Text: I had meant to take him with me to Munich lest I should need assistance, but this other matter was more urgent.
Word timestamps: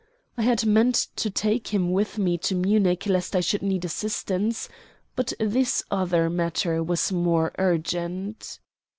I 0.35 0.41
had 0.41 0.65
meant 0.65 1.09
to 1.17 1.29
take 1.29 1.67
him 1.67 1.91
with 1.91 2.17
me 2.17 2.35
to 2.39 2.55
Munich 2.55 3.05
lest 3.05 3.35
I 3.35 3.39
should 3.39 3.61
need 3.61 3.85
assistance, 3.85 4.67
but 5.15 5.31
this 5.39 5.83
other 5.91 6.27
matter 6.27 6.81
was 6.81 7.11
more 7.11 7.53
urgent. 7.59 8.57